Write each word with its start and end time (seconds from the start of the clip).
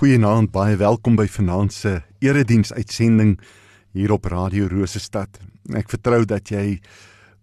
Goeienaand, 0.00 0.48
baie 0.48 0.78
welkom 0.80 1.12
by 1.12 1.26
vanaand 1.28 1.74
se 1.76 1.90
erediens 2.24 2.70
uitsending 2.72 3.34
hier 3.92 4.14
op 4.14 4.30
Radio 4.32 4.64
Rosestad. 4.72 5.28
Ek 5.76 5.92
vertrou 5.92 6.22
dat 6.24 6.48
jy 6.48 6.80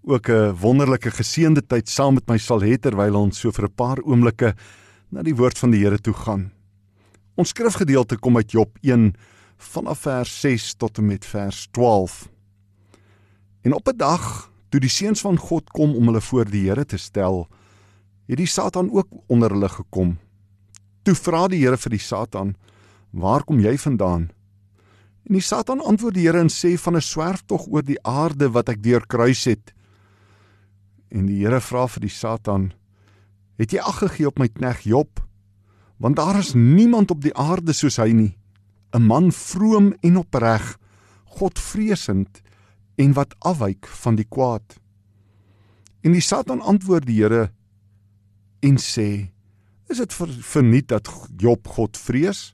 ook 0.02 0.30
'n 0.34 0.58
wonderlike 0.58 1.12
geseënde 1.12 1.62
tyd 1.62 1.88
saam 1.88 2.16
met 2.16 2.26
my 2.28 2.38
sal 2.38 2.62
hê 2.66 2.74
terwyl 2.82 3.16
ons 3.16 3.38
so 3.38 3.52
vir 3.52 3.66
'n 3.66 3.76
paar 3.76 4.02
oomblikke 4.02 4.56
na 5.12 5.22
die 5.22 5.36
woord 5.36 5.58
van 5.58 5.72
die 5.72 5.84
Here 5.86 6.00
toe 6.00 6.14
gaan. 6.14 6.52
Ons 7.36 7.50
skrifgedeelte 7.50 8.18
kom 8.18 8.38
uit 8.38 8.52
Job 8.52 8.76
1 8.82 9.14
vanaf 9.58 10.00
vers 10.00 10.42
6 10.42 10.74
tot 10.78 10.98
en 10.98 11.06
met 11.06 11.26
vers 11.26 11.68
12. 11.72 12.28
En 13.62 13.74
op 13.74 13.88
'n 13.88 13.98
dag 13.98 14.52
toe 14.70 14.80
die 14.80 14.90
seuns 14.90 15.22
van 15.22 15.38
God 15.38 15.70
kom 15.70 15.96
om 15.96 16.06
hulle 16.06 16.22
voor 16.22 16.46
die 16.46 16.66
Here 16.70 16.86
te 16.86 16.98
stel, 16.98 17.48
het 18.26 18.38
die 18.38 18.48
Satan 18.48 18.90
ook 18.92 19.08
onder 19.28 19.52
hulle 19.52 19.70
gekom. 19.70 20.18
Toe 21.08 21.16
vra 21.16 21.46
die 21.48 21.62
Here 21.62 21.78
vir 21.80 21.94
die 21.94 22.04
Satan: 22.04 22.58
"Waar 23.16 23.46
kom 23.48 23.62
jy 23.64 23.78
vandaan?" 23.80 24.28
En 25.24 25.38
die 25.38 25.42
Satan 25.42 25.80
antwoord 25.80 26.16
die 26.16 26.26
Here 26.28 26.42
en 26.44 26.52
sê: 26.52 26.76
"Van 26.76 26.98
'n 26.98 27.02
swerftog 27.02 27.68
oor 27.72 27.82
die 27.82 28.02
aarde 28.04 28.52
wat 28.52 28.68
ek 28.68 28.84
deur 28.84 29.08
kruis 29.08 29.46
het." 29.46 29.74
En 31.10 31.26
die 31.26 31.40
Here 31.46 31.62
vra 31.62 31.88
vir 31.88 32.02
die 32.02 32.10
Satan: 32.10 32.74
"Het 33.58 33.72
jy 33.72 33.80
ag 33.80 34.00
gegee 34.00 34.28
op 34.28 34.40
my 34.40 34.48
knegg 34.48 34.84
Job? 34.84 35.24
Want 35.98 36.16
daar 36.18 36.40
is 36.40 36.54
niemand 36.54 37.12
op 37.12 37.22
die 37.22 37.34
aarde 37.34 37.74
soos 37.74 37.98
hy 37.98 38.12
nie, 38.12 38.38
'n 38.94 39.02
man 39.02 39.32
vroom 39.32 39.94
en 40.04 40.18
opreg, 40.18 40.78
Godvreesend 41.24 42.42
en 42.98 43.14
wat 43.14 43.36
afwyk 43.40 43.88
van 43.88 44.16
die 44.16 44.28
kwaad." 44.28 44.76
En 46.04 46.12
die 46.12 46.22
Satan 46.22 46.62
antwoord 46.62 47.06
die 47.06 47.24
Here 47.24 47.52
en 48.60 48.76
sê: 48.76 49.37
Is 49.88 50.02
dit 50.04 50.14
ver, 50.14 50.32
verniet 50.44 50.90
dat 50.92 51.10
Job 51.40 51.68
God 51.68 51.98
vrees? 51.98 52.52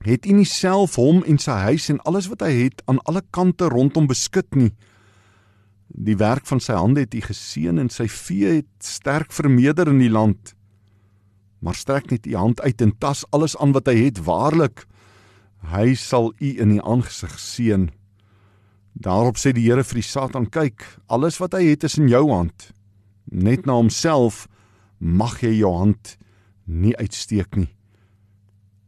Het 0.00 0.24
hy 0.24 0.38
nie 0.38 0.48
self 0.48 0.96
hom 0.96 1.20
en 1.28 1.36
sy 1.40 1.58
huis 1.68 1.90
en 1.92 2.00
alles 2.08 2.30
wat 2.32 2.40
hy 2.46 2.54
het 2.62 2.80
aan 2.88 3.02
alle 3.04 3.20
kante 3.36 3.68
rondom 3.68 4.08
beskud 4.08 4.48
nie? 4.56 4.70
Die 5.90 6.16
werk 6.16 6.46
van 6.48 6.62
sy 6.62 6.78
hande 6.78 7.04
het 7.04 7.12
hy 7.12 7.20
geseën 7.26 7.82
en 7.82 7.90
sy 7.92 8.06
vee 8.08 8.60
het 8.60 8.70
sterk 8.86 9.34
vermeerder 9.34 9.90
in 9.92 10.00
die 10.00 10.12
land. 10.12 10.54
Maar 11.60 11.76
strek 11.76 12.08
net 12.14 12.24
u 12.26 12.36
hand 12.38 12.62
uit 12.64 12.80
en 12.80 12.94
tas 12.96 13.26
alles 13.36 13.56
aan 13.60 13.74
wat 13.76 13.90
hy 13.90 13.98
het 14.06 14.22
waarlik 14.24 14.86
hy 15.68 15.92
sal 15.98 16.30
u 16.40 16.54
in 16.62 16.72
die 16.72 16.80
aangesig 16.80 17.34
seën. 17.36 17.90
Daarop 18.96 19.36
sê 19.36 19.52
die 19.52 19.66
Here 19.68 19.84
vir 19.84 20.00
die 20.00 20.06
Satan: 20.06 20.48
"Kyk, 20.48 20.86
alles 21.06 21.36
wat 21.38 21.52
hy 21.52 21.66
het 21.70 21.84
is 21.84 21.98
in 21.98 22.08
jou 22.08 22.30
hand. 22.30 22.72
Net 23.30 23.66
na 23.66 23.76
homself 23.76 24.48
mag 25.00 25.40
jy 25.42 25.56
jou 25.58 25.72
hand 25.74 26.16
nie 26.64 26.94
uitsteek 26.96 27.56
nie. 27.56 27.70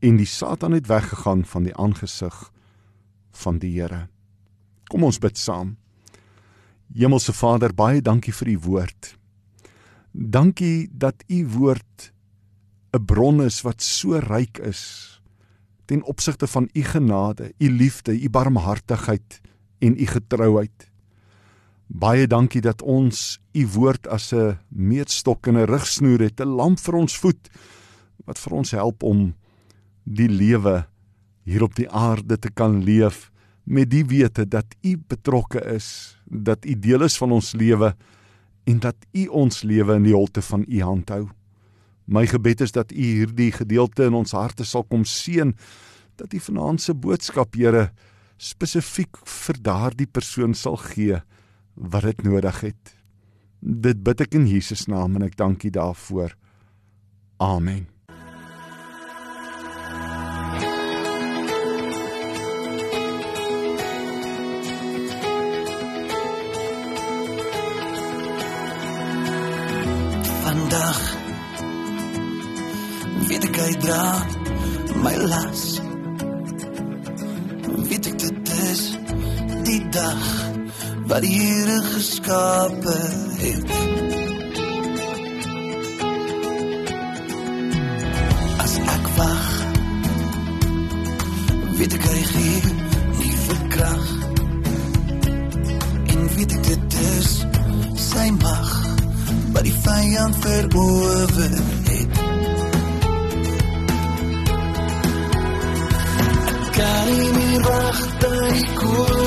En 0.03 0.19
die 0.21 0.29
Satan 0.29 0.77
het 0.77 0.87
weggegaan 0.87 1.45
van 1.45 1.67
die 1.67 1.75
aangesig 1.75 2.53
van 3.43 3.59
die 3.59 3.73
Here. 3.81 4.09
Kom 4.91 5.05
ons 5.09 5.19
bid 5.19 5.39
saam. 5.39 5.77
Hemelse 6.93 7.33
Vader, 7.33 7.73
baie 7.73 8.03
dankie 8.05 8.35
vir 8.37 8.53
u 8.53 8.59
woord. 8.69 9.15
Dankie 10.13 10.91
dat 10.93 11.25
u 11.29 11.47
woord 11.49 12.13
'n 12.93 13.05
bron 13.05 13.43
is 13.43 13.63
wat 13.63 13.81
so 13.83 14.19
ryk 14.19 14.59
is 14.59 15.13
ten 15.85 16.03
opsigte 16.05 16.47
van 16.47 16.69
u 16.73 16.83
genade, 16.83 17.53
u 17.59 17.71
liefde, 17.71 18.21
u 18.23 18.31
barmhartigheid 18.31 19.41
en 19.79 20.01
u 20.01 20.07
getrouheid. 20.07 20.92
Baie 21.93 22.25
dankie 22.25 22.63
dat 22.65 22.81
ons 22.89 23.37
u 23.53 23.67
woord 23.75 24.07
as 24.09 24.33
'n 24.33 24.57
meetstok 24.69 25.47
en 25.47 25.57
'n 25.57 25.69
rigsnoer 25.69 26.21
het, 26.21 26.41
'n 26.41 26.57
lamp 26.57 26.81
vir 26.81 26.95
ons 26.95 27.19
voet 27.19 27.51
wat 28.25 28.39
vir 28.39 28.53
ons 28.53 28.71
help 28.71 29.03
om 29.03 29.35
die 30.05 30.29
lewe 30.29 30.87
hier 31.45 31.63
op 31.63 31.75
die 31.75 31.91
aarde 31.91 32.39
te 32.39 32.51
kan 32.51 32.83
leef 32.85 33.31
met 33.65 33.91
die 33.91 34.05
wete 34.05 34.49
dat 34.49 34.67
u 34.83 34.97
betrokke 34.97 35.61
is, 35.61 36.17
dat 36.25 36.65
u 36.65 36.79
deel 36.79 37.03
is 37.03 37.17
van 37.17 37.33
ons 37.33 37.53
lewe 37.53 37.95
en 38.65 38.79
dat 38.79 38.97
u 39.13 39.27
ons 39.27 39.63
lewe 39.63 39.95
in 39.95 40.03
die 40.03 40.15
holte 40.15 40.43
van 40.43 40.65
u 40.69 40.81
hand 40.81 41.09
hou. 41.09 41.29
My 42.07 42.27
gebed 42.27 42.61
is 42.61 42.73
dat 42.73 42.93
u 42.93 42.97
hierdie 42.97 43.53
gedeelte 43.53 44.05
in 44.05 44.15
ons 44.15 44.33
harte 44.33 44.65
sal 44.65 44.85
kom 44.85 45.05
seën 45.05 45.55
dat 46.17 46.33
u 46.33 46.39
vanaand 46.39 46.81
se 46.81 46.95
boodskap 46.95 47.55
Here 47.55 47.91
spesifiek 48.37 49.17
vir 49.27 49.57
daardie 49.63 50.07
persoon 50.07 50.55
sal 50.55 50.77
gee 50.77 51.21
wat 51.75 52.03
dit 52.03 52.23
nodig 52.23 52.61
het. 52.61 52.97
Dit 53.61 54.03
bid 54.03 54.21
ek 54.21 54.35
in 54.35 54.47
Jesus 54.47 54.87
naam 54.91 55.17
en 55.17 55.29
ek 55.29 55.37
dank 55.39 55.63
U 55.63 55.71
daarvoor. 55.71 56.35
Amen. 57.43 57.87
Vandag 70.43 71.03
weet 73.29 73.49
ek 73.51 73.61
hy 73.63 73.73
dra 73.87 74.07
my 75.03 75.15
las. 75.27 75.67
Weet 77.89 78.11
ek 78.11 78.19
dit 78.27 78.57
is 78.71 78.89
die 79.67 79.83
dag 79.95 80.52
wat 81.13 81.25
Here 81.25 81.83
geskape 81.83 82.99
het. 83.37 83.71
As 88.65 88.77
ek 88.79 89.09
wag, 89.17 89.49
weet 91.77 91.97
ek 91.99 92.07
hy 92.09 92.23
gee 92.31 92.73
nie 93.19 93.35
verkrag. 93.45 94.07
En 96.15 96.23
weet 96.37 96.57
ek 96.57 96.65
dit 96.71 96.97
is 97.11 97.33
sy 98.09 98.29
mag 98.39 98.71
wat 99.53 99.69
die 99.69 99.77
vyand 99.85 100.39
verower 100.47 101.59
het. 101.91 102.23
Ek 106.55 106.65
kan 106.81 107.13
nie 107.13 107.35
meer 107.37 107.69
wag 107.69 108.01
die 108.25 108.65
koning 108.81 109.22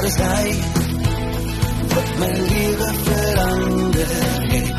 Ja, 0.00 0.06
dis 0.06 0.16
hy 0.16 0.50
wat 1.92 2.12
my 2.20 2.28
lewe 2.50 2.86
verander 3.06 4.12
het 4.20 4.70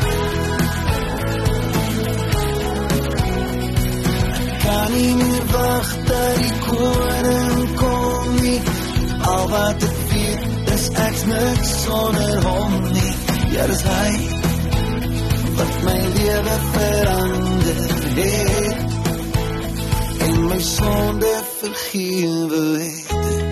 Ek 4.38 4.56
kan 4.64 4.88
nie 4.96 5.12
meer 5.20 5.46
wacht 5.52 6.00
dat 6.08 6.40
die 6.40 6.56
koning 6.64 7.62
kom 7.82 8.34
nie 8.40 8.58
Al 9.34 9.46
wat 9.54 9.86
ek 9.90 10.02
weet 10.10 10.74
is 10.74 10.88
ek's 11.06 11.22
niks 11.30 11.70
sonder 11.84 12.42
hom 12.48 12.76
nie 12.90 13.14
Ja, 13.54 13.70
dis 13.70 13.86
hy 13.92 14.10
wat 15.60 15.80
my 15.86 15.98
lewe 16.18 16.58
verander 16.74 17.80
het 18.18 19.00
en 20.26 20.46
my 20.48 20.62
sonde 20.74 21.34
vergewe 21.60 22.66
het. 22.82 23.51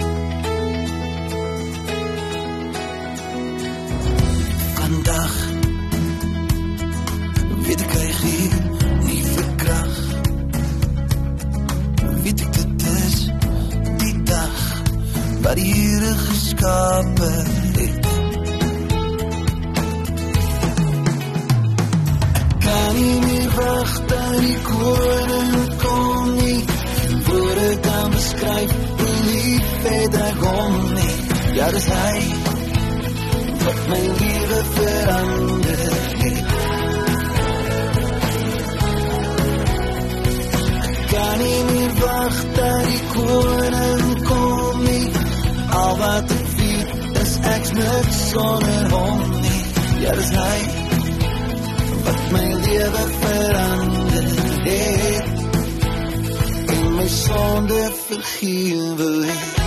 Wat 15.42 15.56
die 15.56 15.74
Here 15.74 16.14
geskape 16.14 17.30
het. 17.78 18.06
Kan 22.58 22.94
nie 22.94 23.20
meer 23.20 23.50
wag 23.54 23.92
dat 24.06 24.36
die 24.40 24.58
koning 24.68 25.76
kom 25.82 26.34
nie, 26.36 26.64
voor 27.28 27.62
ek 27.70 27.82
kan 27.82 28.10
beskryf 28.10 28.76
hoe 28.98 29.16
lief 29.30 29.84
ek 30.28 30.44
hom 30.44 30.78
nie. 30.94 31.16
Ja, 31.56 31.70
dis 31.70 31.88
hy 31.88 32.14
wat 33.64 33.80
my 33.88 34.02
lewe 34.20 34.60
verander 34.74 35.84
het. 36.24 36.79
Ek 47.70 47.76
net 47.76 48.14
sonder 48.14 48.90
hom 48.90 49.20
nie. 49.42 49.62
Ja, 50.02 50.14
dis 50.18 50.32
hy 50.34 50.58
wat 52.06 52.20
my 52.34 52.44
lewe 52.66 53.04
verander 53.20 54.28
het. 54.66 55.32
En 56.74 56.84
my 56.98 57.08
sonde 57.20 57.80
vergewe 58.08 59.10
het. 59.30 59.59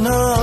Sy 0.00 0.39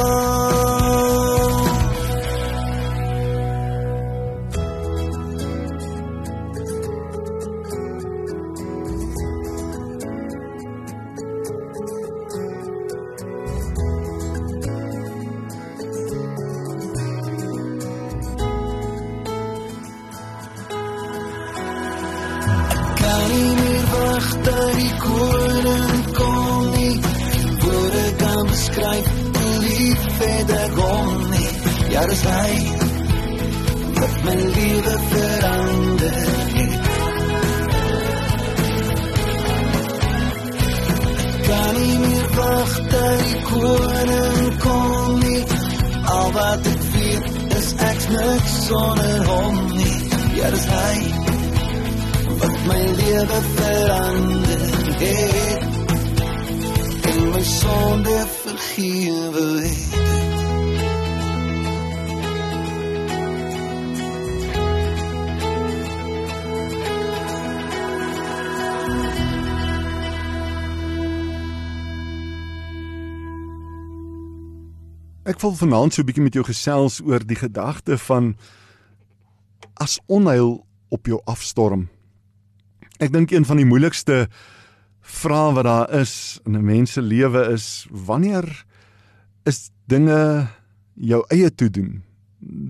is 48.08 48.14
net 48.16 48.48
sonder 48.48 49.26
hom 49.26 49.56
nie 49.76 50.00
ja 50.40 50.50
dis 50.54 50.66
hy 50.72 50.98
wat 52.40 52.58
my 52.70 52.82
lewe 53.00 53.40
verander 53.56 54.64
het 55.02 55.64
en 57.12 57.30
my 57.34 57.44
sonde 57.44 58.18
vergewe 58.44 59.48
het. 59.66 60.27
Ek 75.28 75.42
wil 75.44 75.52
vanaand 75.60 75.92
so 75.92 76.02
'n 76.02 76.08
bietjie 76.08 76.24
met 76.24 76.34
jou 76.34 76.44
gesels 76.48 77.02
oor 77.04 77.20
die 77.20 77.36
gedagte 77.36 77.98
van 77.98 78.38
as 79.76 80.00
onheil 80.08 80.64
op 80.88 81.06
jou 81.06 81.20
afstorm. 81.26 81.90
Ek 83.00 83.12
dink 83.12 83.32
een 83.32 83.46
van 83.46 83.58
die 83.58 83.66
moeilikste 83.66 84.30
vrae 85.02 85.54
wat 85.54 85.64
daar 85.64 85.92
is 86.00 86.40
in 86.46 86.56
'n 86.56 86.66
mens 86.66 86.92
se 86.92 87.02
lewe 87.02 87.52
is 87.52 87.88
wanneer 87.92 88.66
is 89.46 89.70
dinge 89.88 90.48
jou 90.96 91.26
eie 91.30 91.56
toe 91.56 91.70
doen? 91.70 92.04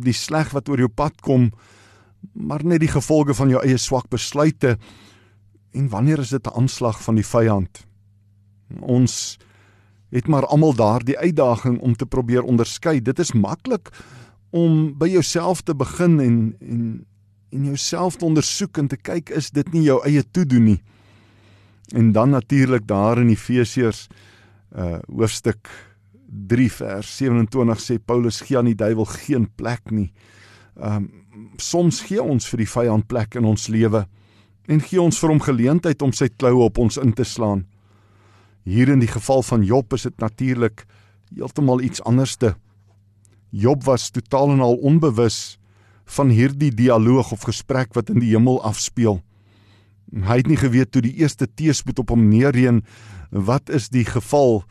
Die 0.03 0.13
sleg 0.13 0.49
wat 0.51 0.69
oor 0.69 0.77
jou 0.77 0.89
pad 0.89 1.21
kom, 1.21 1.51
maar 2.33 2.65
net 2.65 2.79
die 2.79 2.95
gevolge 2.95 3.33
van 3.33 3.49
jou 3.49 3.61
eie 3.61 3.77
swak 3.77 4.09
besluite 4.09 4.77
en 5.73 5.89
wanneer 5.89 6.19
is 6.19 6.29
dit 6.29 6.47
'n 6.47 6.57
aanslag 6.57 7.03
van 7.03 7.15
die 7.15 7.25
vyand? 7.25 7.85
Ons 8.81 9.37
het 10.09 10.27
maar 10.27 10.45
almal 10.45 10.73
daardie 10.73 11.17
uitdaging 11.17 11.79
om 11.79 11.95
te 11.95 12.05
probeer 12.05 12.43
onderskei. 12.43 13.01
Dit 13.01 13.19
is 13.19 13.33
maklik 13.33 13.91
om 14.49 14.93
by 14.97 15.09
jouself 15.11 15.61
te 15.61 15.75
begin 15.75 16.19
en 16.19 16.55
en 16.59 17.05
en 17.49 17.63
jouself 17.63 18.15
te 18.15 18.25
ondersoek 18.25 18.77
en 18.77 18.87
te 18.87 18.97
kyk 18.97 19.29
is 19.29 19.51
dit 19.55 19.69
nie 19.71 19.85
jou 19.85 20.01
eie 20.03 20.23
toedoen 20.31 20.63
nie. 20.63 20.79
En 21.95 22.11
dan 22.11 22.29
natuurlik 22.29 22.87
daar 22.87 23.21
in 23.21 23.29
Efesiërs 23.29 24.07
uh 24.75 24.99
hoofstuk 25.07 25.69
3 26.27 26.71
vers 26.71 27.17
27 27.17 27.79
sê 27.79 27.95
Paulus 28.03 28.41
gee 28.41 28.57
aan 28.57 28.67
die 28.67 28.75
duiwel 28.75 29.05
geen 29.05 29.47
plek 29.55 29.91
nie. 29.91 30.11
Um 30.75 31.07
soms 31.57 32.01
gee 32.01 32.21
ons 32.21 32.49
vir 32.49 32.57
die 32.57 32.69
vyand 32.69 33.07
plek 33.07 33.35
in 33.35 33.45
ons 33.45 33.67
lewe 33.67 34.03
en 34.67 34.81
gee 34.83 35.01
ons 35.01 35.19
vir 35.19 35.31
hom 35.31 35.39
geleentheid 35.41 36.01
om 36.01 36.11
sy 36.11 36.27
kloue 36.27 36.65
op 36.65 36.77
ons 36.77 36.97
in 36.97 37.13
te 37.13 37.23
slaan. 37.23 37.63
Hier 38.67 38.89
in 38.91 38.99
die 38.99 39.07
geval 39.07 39.45
van 39.47 39.63
Job 39.63 39.93
is 39.95 40.03
dit 40.03 40.17
natuurlik 40.19 40.83
heeltemal 41.31 41.81
iets 41.81 42.01
anderste. 42.03 42.55
Job 43.49 43.85
was 43.87 44.09
totaal 44.11 44.51
en 44.57 44.59
al 44.59 44.75
onbewus 44.75 45.55
van 46.17 46.27
hierdie 46.29 46.73
dialoog 46.75 47.31
of 47.31 47.47
gesprek 47.47 47.95
wat 47.95 48.11
in 48.11 48.19
die 48.19 48.33
hemel 48.33 48.59
afspeel. 48.67 49.21
Hy 50.11 50.39
het 50.41 50.51
nie 50.51 50.59
geweet 50.59 50.91
toe 50.91 51.03
die 51.03 51.15
eerste 51.19 51.47
teëspoed 51.47 52.03
op 52.03 52.11
hom 52.11 52.27
neerreën 52.27 52.81
wat 53.31 53.71
is 53.71 53.87
die 53.91 54.05
geval 54.07 54.63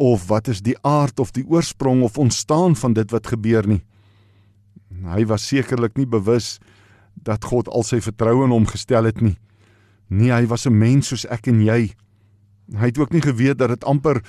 of 0.00 0.28
wat 0.28 0.48
is 0.52 0.60
die 0.64 0.76
aard 0.84 1.20
of 1.20 1.32
die 1.32 1.46
oorsprong 1.48 2.02
of 2.04 2.20
ontstaan 2.20 2.76
van 2.76 2.92
dit 2.92 3.12
wat 3.12 3.32
gebeur 3.32 3.68
nie. 3.68 3.80
Hy 5.04 5.24
was 5.32 5.48
sekerlik 5.48 5.96
nie 5.96 6.08
bewus 6.08 6.58
dat 7.14 7.44
God 7.44 7.72
al 7.72 7.84
sy 7.88 8.02
vertroue 8.04 8.44
in 8.44 8.52
hom 8.52 8.68
gestel 8.68 9.08
het 9.08 9.20
nie. 9.24 9.36
Nee, 10.12 10.32
hy 10.32 10.46
was 10.46 10.66
'n 10.66 10.76
mens 10.76 11.08
soos 11.08 11.24
ek 11.24 11.48
en 11.48 11.64
jy. 11.64 11.94
Hy 12.78 12.90
het 12.90 12.98
ook 12.98 13.12
nie 13.12 13.22
geweet 13.22 13.58
dat 13.58 13.68
dit 13.68 13.84
amper 13.84 14.22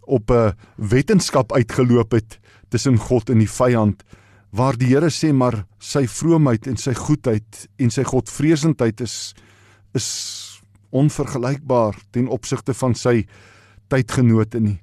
op 0.00 0.30
'n 0.30 0.54
wetenskap 0.76 1.52
uitgeloop 1.52 2.12
het 2.12 2.38
tussen 2.68 2.96
God 2.96 3.30
en 3.30 3.38
die 3.38 3.50
vyand 3.50 4.02
waar 4.50 4.76
die 4.76 4.90
Here 4.90 5.10
sê 5.10 5.32
maar 5.32 5.64
sy 5.78 6.06
vroomheid 6.06 6.66
en 6.66 6.76
sy 6.76 6.94
goedheid 6.94 7.68
en 7.78 7.90
sy 7.90 8.02
godvreesendheid 8.02 9.00
is 9.00 9.34
is 9.94 10.08
onvergelykbaar 10.90 11.96
ten 12.10 12.28
opsigte 12.28 12.74
van 12.74 12.94
sy 12.94 13.26
tydgenote 13.88 14.60
nie. 14.60 14.80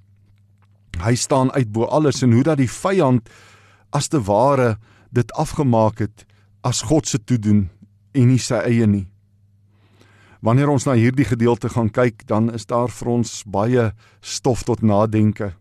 Hy 1.03 1.15
staan 1.15 1.51
uit 1.51 1.71
bo 1.71 1.85
alles 1.85 2.23
en 2.23 2.31
hoe 2.31 2.43
dat 2.43 2.57
die 2.57 2.71
vyand 2.71 3.29
as 3.91 4.07
te 4.07 4.19
ware 4.23 4.77
dit 5.11 5.31
afgemaak 5.31 5.99
het 5.99 6.25
as 6.63 6.81
God 6.81 7.07
se 7.07 7.19
toedoen 7.23 7.69
en 8.13 8.27
nie 8.27 8.39
sy 8.39 8.59
eie 8.67 8.87
nie. 8.87 9.07
Wanneer 10.41 10.69
ons 10.69 10.85
na 10.85 10.93
hierdie 10.93 11.25
gedeelte 11.25 11.69
gaan 11.73 11.89
kyk, 11.89 12.27
dan 12.29 12.51
is 12.53 12.67
daar 12.69 12.91
vir 12.93 13.09
ons 13.09 13.41
baie 13.47 13.91
stof 14.21 14.63
tot 14.67 14.83
nadenke. 14.85 15.53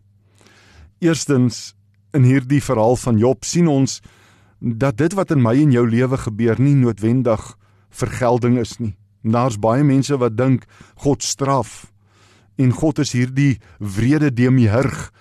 Eerstens 1.01 1.73
in 2.13 2.25
hierdie 2.25 2.61
verhaal 2.61 2.95
van 2.97 3.17
Job 3.17 3.45
sien 3.45 3.67
ons 3.67 3.99
dat 4.59 4.97
dit 4.97 5.13
wat 5.13 5.31
in 5.33 5.41
my 5.41 5.53
en 5.61 5.73
jou 5.73 5.85
lewe 5.89 6.17
gebeur 6.17 6.59
nie 6.61 6.75
noodwendig 6.77 7.53
vergelding 7.93 8.57
is 8.61 8.77
nie. 8.81 8.95
Daar's 9.21 9.59
baie 9.59 9.83
mense 9.83 10.17
wat 10.17 10.37
dink 10.37 10.65
God 11.03 11.23
straf 11.25 11.91
en 12.57 12.73
God 12.73 12.99
is 13.03 13.13
hierdie 13.13 13.59
wrede 13.77 14.31
demiurg, 14.33 15.11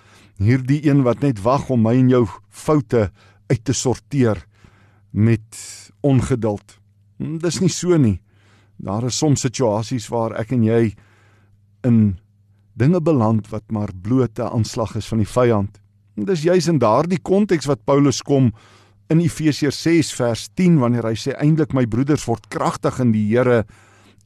hierdie 0.41 0.81
een 0.89 1.03
wat 1.05 1.21
net 1.25 1.43
wag 1.45 1.69
om 1.73 1.83
my 1.85 1.97
en 2.01 2.09
jou 2.13 2.25
foute 2.49 3.11
uit 3.51 3.65
te 3.65 3.77
sorteer 3.77 4.41
met 5.13 5.61
ongeduld. 6.05 6.79
Dis 7.19 7.61
nie 7.61 7.73
so 7.73 7.97
nie. 8.01 8.19
Daar 8.76 9.06
is 9.09 9.18
soms 9.18 9.40
situasies 9.47 10.09
waar 10.12 10.37
ek 10.40 10.52
en 10.52 10.64
jy 10.66 10.95
in 11.87 12.18
dinge 12.76 13.00
beland 13.00 13.49
wat 13.52 13.64
maar 13.73 13.92
blote 13.95 14.45
aanslag 14.45 14.97
is 15.00 15.09
van 15.09 15.23
die 15.23 15.28
vyand. 15.28 15.78
En 16.16 16.28
dis 16.28 16.45
juis 16.45 16.68
in 16.68 16.80
daardie 16.80 17.21
konteks 17.21 17.68
wat 17.68 17.85
Paulus 17.88 18.23
kom 18.25 18.50
in 19.12 19.21
Efesiërs 19.23 19.78
6 19.87 20.12
vers 20.18 20.47
10 20.59 20.80
wanneer 20.83 21.06
hy 21.09 21.14
sê 21.18 21.37
eintlik 21.40 21.73
my 21.76 21.87
broeders 21.88 22.26
word 22.28 22.49
kragtig 22.52 22.99
in 23.00 23.12
die 23.14 23.25
Here 23.30 23.64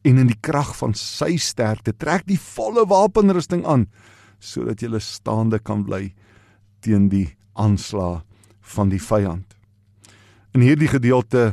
en 0.07 0.19
in 0.23 0.31
die 0.31 0.39
krag 0.41 0.73
van 0.79 0.95
sy 0.97 1.37
sterkte 1.37 1.93
trek 1.93 2.25
die 2.27 2.41
volle 2.41 2.87
wapenrusting 2.89 3.67
aan 3.69 3.87
sodat 4.41 4.81
jy 4.81 4.99
staande 5.05 5.61
kan 5.61 5.85
bly 5.85 6.15
teen 6.81 7.11
die 7.13 7.29
aanslag 7.61 8.25
van 8.75 8.89
die 8.89 9.03
vyand. 9.03 9.45
In 10.57 10.65
hierdie 10.65 10.89
gedeelte 10.89 11.53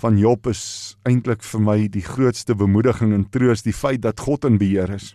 van 0.00 0.16
Job 0.18 0.46
is 0.48 0.96
eintlik 1.04 1.42
vir 1.44 1.60
my 1.60 1.76
die 1.92 2.04
grootste 2.04 2.54
bemoediging 2.56 3.12
en 3.12 3.26
troos 3.28 3.62
die 3.66 3.76
feit 3.76 4.00
dat 4.02 4.20
God 4.24 4.46
in 4.48 4.56
beheer 4.60 4.90
is. 4.94 5.14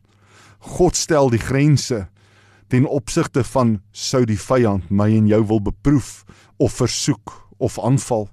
God 0.77 0.98
stel 0.98 1.32
die 1.34 1.42
grense 1.42 2.06
ten 2.70 2.86
opsigte 2.86 3.44
van 3.46 3.80
sou 3.92 4.24
die 4.25 4.39
vyand 4.39 4.89
my 4.89 5.10
en 5.18 5.30
jou 5.30 5.42
wil 5.50 5.62
beproef 5.62 6.24
of 6.62 6.77
versoek 6.82 7.34
of 7.58 7.80
aanval. 7.80 8.27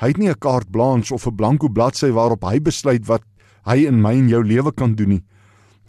Hy 0.00 0.12
het 0.12 0.18
nie 0.18 0.30
'n 0.30 0.40
kaart 0.40 0.70
blanche 0.70 1.14
of 1.14 1.26
'n 1.26 1.36
blanko 1.36 1.68
bladsy 1.68 2.10
waarop 2.10 2.44
hy 2.44 2.58
besluit 2.60 3.06
wat 3.06 3.22
hy 3.66 3.86
in 3.86 4.00
my 4.00 4.12
en 4.16 4.28
jou 4.28 4.42
lewe 4.44 4.72
kan 4.72 4.94
doen 4.94 5.08
nie. 5.08 5.24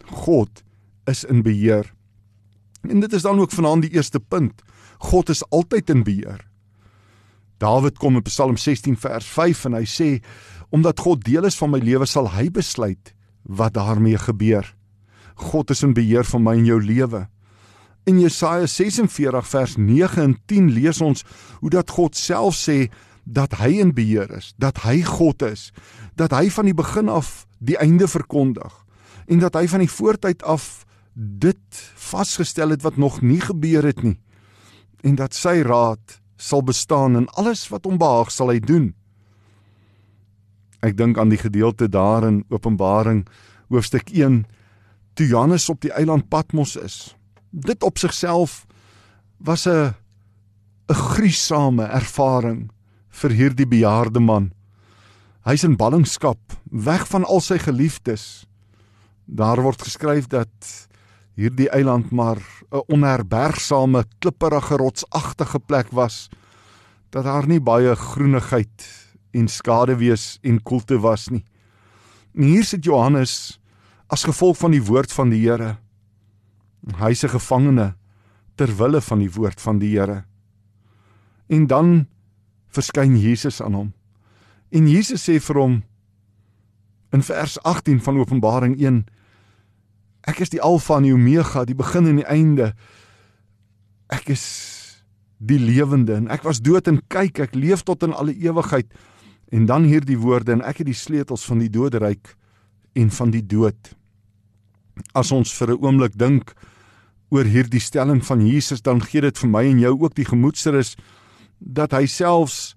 God 0.05 0.63
is 1.07 1.23
in 1.23 1.43
beheer. 1.43 1.93
En 2.81 2.99
dit 2.99 3.13
is 3.13 3.21
dan 3.21 3.39
ook 3.39 3.51
vanaand 3.51 3.81
die 3.81 3.93
eerste 3.93 4.19
punt. 4.19 4.61
God 4.99 5.29
is 5.29 5.43
altyd 5.49 5.89
in 5.89 6.03
beheer. 6.03 6.50
Dawid 7.61 7.99
kom 8.01 8.17
in 8.17 8.25
Psalm 8.25 8.57
16 8.57 8.97
vers 8.97 9.25
5 9.25 9.65
en 9.69 9.77
hy 9.77 9.85
sê 9.85 10.09
omdat 10.73 11.03
God 11.03 11.21
deel 11.25 11.45
is 11.45 11.57
van 11.59 11.69
my 11.73 11.81
lewe 11.83 12.07
sal 12.09 12.31
hy 12.33 12.47
besluit 12.49 13.13
wat 13.45 13.75
daarmee 13.75 14.17
gebeur. 14.17 14.65
God 15.35 15.73
is 15.73 15.83
in 15.85 15.93
beheer 15.93 16.25
van 16.25 16.43
my 16.45 16.55
en 16.57 16.65
jou 16.65 16.79
lewe. 16.81 17.25
In 18.09 18.17
Jesaja 18.21 18.65
46 18.65 19.47
vers 19.47 19.75
9 19.77 20.23
en 20.23 20.35
10 20.49 20.71
lees 20.73 21.01
ons 21.05 21.25
hoe 21.59 21.69
dat 21.69 21.93
God 21.93 22.17
self 22.17 22.57
sê 22.57 22.87
dat 23.29 23.59
hy 23.61 23.75
in 23.83 23.93
beheer 23.93 24.31
is, 24.33 24.55
dat 24.57 24.81
hy 24.81 25.03
God 25.05 25.45
is, 25.45 25.69
dat 26.17 26.33
hy 26.33 26.49
van 26.49 26.65
die 26.65 26.77
begin 26.77 27.11
af 27.13 27.45
die 27.61 27.77
einde 27.77 28.09
verkondig 28.09 28.73
en 29.29 29.43
dat 29.43 29.53
hy 29.55 29.67
van 29.69 29.83
die 29.83 29.91
voortyd 29.91 30.41
af 30.49 30.83
dit 31.13 31.83
vasgestel 32.09 32.73
het 32.73 32.81
wat 32.81 32.97
nog 32.97 33.21
nie 33.21 33.41
gebeur 33.43 33.85
het 33.85 34.01
nie 34.03 34.17
en 35.05 35.17
dat 35.19 35.37
sy 35.37 35.61
raad 35.65 36.17
sal 36.41 36.63
bestaan 36.65 37.15
en 37.15 37.29
alles 37.38 37.67
wat 37.69 37.86
hom 37.86 38.00
behaag 38.01 38.31
sal 38.33 38.50
hy 38.50 38.60
doen. 38.60 38.91
Ek 40.81 40.98
dink 40.98 41.19
aan 41.21 41.29
die 41.29 41.39
gedeelte 41.41 41.89
daar 41.91 42.25
in 42.25 42.41
Openbaring 42.50 43.27
hoofstuk 43.69 44.10
1 44.10 44.43
toe 45.13 45.27
Johannes 45.27 45.69
op 45.69 45.81
die 45.86 45.93
eiland 45.93 46.29
Patmos 46.29 46.75
is. 46.75 47.13
Dit 47.51 47.83
op 47.83 48.01
sigself 48.01 48.65
was 49.38 49.67
'n 49.67 49.93
'n 50.89 50.93
gruisame 50.93 51.83
ervaring 51.83 52.71
vir 53.10 53.31
hierdie 53.31 53.67
bejaarde 53.67 54.19
man. 54.19 54.51
Hy's 55.45 55.63
in 55.63 55.77
ballingskap, 55.77 56.39
weg 56.71 57.07
van 57.07 57.24
al 57.25 57.41
sy 57.41 57.57
geliefdes. 57.57 58.45
Daar 59.25 59.62
word 59.62 59.81
geskryf 59.81 60.27
dat 60.27 60.88
hierdie 61.35 61.69
eiland 61.69 62.11
maar 62.11 62.39
'n 62.71 62.83
onherbergsame, 62.88 64.05
klipperige, 64.19 64.75
rotsagtige 64.75 65.59
plek 65.59 65.91
was 65.91 66.29
dat 67.09 67.23
daar 67.23 67.47
nie 67.47 67.59
baie 67.59 67.95
groenigheid 67.95 68.88
en 69.31 69.47
skaduwees 69.47 70.39
en 70.41 70.63
koelte 70.63 71.00
was 71.00 71.29
nie. 71.29 71.43
En 72.35 72.43
hier 72.43 72.63
sit 72.63 72.83
Johannes 72.83 73.59
as 74.07 74.23
gevolg 74.23 74.57
van 74.57 74.71
die 74.71 74.83
woord 74.83 75.11
van 75.11 75.29
die 75.29 75.41
Here. 75.43 75.77
Hy's 76.97 77.23
'n 77.23 77.29
gevangene 77.29 77.95
ter 78.55 78.77
wille 78.77 79.01
van 79.01 79.19
die 79.19 79.31
woord 79.31 79.61
van 79.61 79.79
die 79.79 79.97
Here. 79.97 80.23
En 81.47 81.67
dan 81.67 82.07
verskyn 82.67 83.17
Jesus 83.17 83.61
aan 83.61 83.73
hom. 83.73 83.93
En 84.71 84.88
Jesus 84.88 85.29
sê 85.29 85.39
vir 85.39 85.55
hom 85.55 85.83
in 87.11 87.23
vers 87.23 87.57
18 87.63 88.00
van 88.01 88.19
Openbaring 88.19 88.79
Ek 90.29 90.41
is 90.43 90.51
die 90.53 90.61
Alfa 90.61 90.99
en 90.99 91.07
die 91.07 91.13
Omega, 91.15 91.65
die 91.65 91.77
begin 91.77 92.07
en 92.07 92.19
die 92.21 92.27
einde. 92.29 92.71
Ek 94.11 94.29
is 94.33 94.45
die 95.41 95.59
lewende 95.59 96.19
en 96.19 96.27
ek 96.29 96.43
was 96.45 96.61
dood 96.61 96.87
en 96.91 96.99
kyk, 97.09 97.39
ek 97.47 97.55
leef 97.57 97.81
tot 97.87 98.03
in 98.05 98.13
alle 98.13 98.35
ewigheid. 98.37 98.91
En 99.51 99.65
dan 99.65 99.87
hierdie 99.89 100.19
woorde 100.21 100.53
en 100.53 100.61
ek 100.65 100.83
het 100.83 100.91
die 100.91 100.97
sleutels 100.97 101.45
van 101.49 101.63
die 101.63 101.71
doderyk 101.71 102.35
en 102.93 103.09
van 103.11 103.33
die 103.33 103.43
dood. 103.43 103.95
As 105.17 105.31
ons 105.31 105.51
vir 105.57 105.73
'n 105.73 105.81
oomblik 105.81 106.17
dink 106.17 106.53
oor 107.31 107.45
hierdie 107.47 107.81
stelling 107.81 108.21
van 108.25 108.45
Jesus, 108.45 108.81
dan 108.81 109.01
gee 109.01 109.21
dit 109.21 109.37
vir 109.37 109.49
my 109.49 109.63
en 109.65 109.79
jou 109.79 109.97
ook 110.03 110.15
die 110.15 110.25
gemoedsrus 110.25 110.95
dat 111.59 111.91
hy 111.91 112.05
selfs 112.05 112.75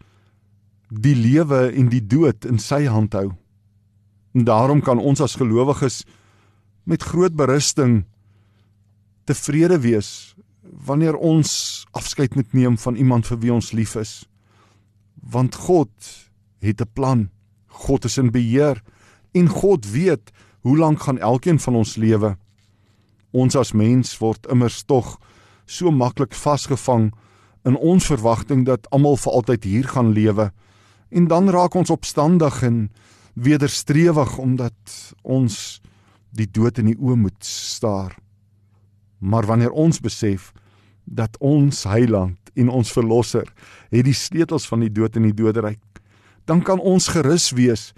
die 0.89 1.15
lewe 1.15 1.73
en 1.75 1.89
die 1.89 2.07
dood 2.07 2.45
in 2.45 2.59
sy 2.59 2.87
hand 2.87 3.13
hou. 3.13 3.33
En 4.35 4.45
daarom 4.45 4.81
kan 4.81 4.99
ons 4.99 5.21
as 5.21 5.37
gelowiges 5.37 6.05
met 6.85 7.03
groot 7.03 7.35
berusting 7.37 8.05
tevrede 9.25 9.81
wees 9.81 10.35
wanneer 10.85 11.17
ons 11.17 11.85
afskeid 11.97 12.35
moet 12.35 12.53
neem 12.53 12.77
van 12.79 12.97
iemand 12.97 13.27
vir 13.27 13.41
wie 13.41 13.53
ons 13.53 13.73
lief 13.73 13.95
is. 13.97 14.25
Want 15.15 15.55
God 15.55 15.91
het 16.61 16.81
'n 16.81 16.93
plan. 16.93 17.31
God 17.67 18.05
is 18.05 18.19
in 18.19 18.31
beheer 18.31 18.83
en 19.33 19.49
God 19.49 19.91
weet 19.91 20.33
hoe 20.61 20.79
lank 20.79 21.01
gaan 21.01 21.19
elkeen 21.19 21.59
van 21.59 21.75
ons 21.75 21.97
lewe. 21.97 22.37
Ons 23.31 23.57
as 23.57 23.73
mens 23.73 24.19
word 24.19 24.47
immers 24.47 24.83
tog 24.83 25.19
so 25.67 25.91
maklik 25.91 26.35
vasgevang 26.35 27.13
in 27.65 27.77
ons 27.77 28.07
verwagting 28.07 28.65
dat 28.65 28.91
almal 28.91 29.17
vir 29.17 29.33
altyd 29.33 29.65
hier 29.65 29.89
gaan 29.89 30.13
lewe. 30.13 30.53
En 31.11 31.27
dan 31.27 31.51
raak 31.51 31.75
ons 31.75 31.91
opstandig 31.91 32.63
en 32.63 32.91
wederstrewig 33.35 34.39
omdat 34.39 35.15
ons 35.23 35.81
die 36.35 36.51
dood 36.51 36.79
in 36.79 36.91
die 36.91 36.99
oë 36.99 37.17
moet 37.17 37.45
staar. 37.47 38.17
Maar 39.19 39.47
wanneer 39.47 39.71
ons 39.71 40.01
besef 40.03 40.53
dat 41.05 41.37
ons 41.41 41.85
Heiland 41.89 42.39
en 42.55 42.69
ons 42.69 42.93
verlosser 42.93 43.49
het 43.91 44.05
die 44.07 44.17
sleutels 44.17 44.67
van 44.69 44.85
die 44.85 44.93
dood 44.93 45.17
en 45.17 45.29
die 45.29 45.37
doderyk, 45.37 45.83
dan 46.45 46.63
kan 46.63 46.81
ons 46.81 47.09
gerus 47.15 47.53
wees 47.57 47.93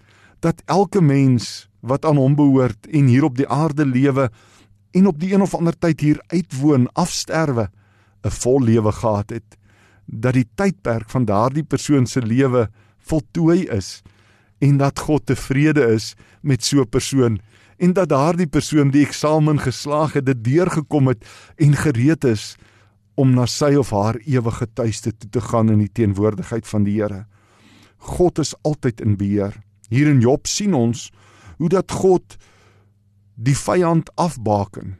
dat 0.45 0.63
elke 0.67 1.01
mens 1.01 1.67
wat 1.81 2.05
aan 2.05 2.19
hom 2.21 2.37
behoort 2.37 2.87
en 2.91 3.09
hier 3.11 3.25
op 3.25 3.37
die 3.39 3.49
aarde 3.49 3.87
lewe 3.87 4.29
en 4.97 5.07
op 5.07 5.19
die 5.21 5.33
een 5.35 5.45
of 5.45 5.55
ander 5.55 5.77
tyd 5.77 6.01
hier 6.01 6.21
uitwoon, 6.33 6.89
afsterwe, 6.95 7.69
'n 8.25 8.31
vol 8.31 8.63
lewe 8.63 8.93
gehad 8.93 9.31
het, 9.31 9.57
dat 10.07 10.35
die 10.35 10.49
tydperk 10.55 11.11
van 11.11 11.25
daardie 11.25 11.65
persoon 11.65 12.07
se 12.07 12.23
lewe 12.23 12.69
voltooi 12.99 13.67
is 13.71 14.03
en 14.59 14.79
dat 14.79 14.99
God 14.99 15.27
tevrede 15.27 15.85
is 15.95 16.15
met 16.43 16.65
so 16.65 16.81
'n 16.81 16.89
persoon 16.89 17.41
en 17.79 17.93
dat 17.93 18.09
daardie 18.09 18.49
persoon 18.49 18.91
die 18.91 19.05
eksamen 19.07 19.61
geslaag 19.61 20.17
het, 20.17 20.27
dit 20.27 20.45
deurgekom 20.45 21.13
het 21.13 21.25
en 21.57 21.77
gereed 21.77 22.25
is 22.25 22.55
om 23.17 23.33
na 23.35 23.47
sy 23.49 23.75
of 23.81 23.91
haar 23.97 24.19
ewige 24.25 24.67
tuiste 24.77 25.13
toe 25.13 25.31
te 25.31 25.41
gaan 25.41 25.73
in 25.73 25.81
die 25.85 25.93
teenwoordigheid 25.93 26.67
van 26.69 26.85
die 26.85 26.99
Here. 27.01 27.25
God 27.97 28.39
is 28.39 28.55
altyd 28.63 29.01
in 29.01 29.17
beheer. 29.17 29.57
Hier 29.89 30.09
in 30.11 30.21
Job 30.21 30.47
sien 30.47 30.75
ons 30.75 31.11
hoe 31.57 31.71
dat 31.73 31.93
God 31.93 32.37
die 33.37 33.57
vyand 33.57 34.11
afbaken. 34.21 34.97